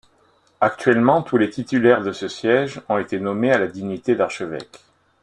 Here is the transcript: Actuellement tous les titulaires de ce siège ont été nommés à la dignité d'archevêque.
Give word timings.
Actuellement 0.61 1.21
tous 1.21 1.37
les 1.37 1.51
titulaires 1.51 2.01
de 2.01 2.11
ce 2.11 2.27
siège 2.27 2.81
ont 2.89 2.97
été 2.97 3.19
nommés 3.19 3.51
à 3.51 3.59
la 3.59 3.67
dignité 3.67 4.15
d'archevêque. 4.15 4.79